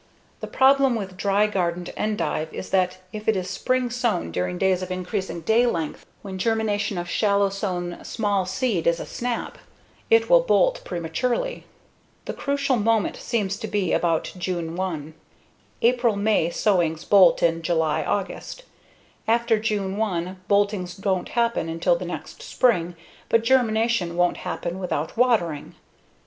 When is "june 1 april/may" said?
14.39-16.49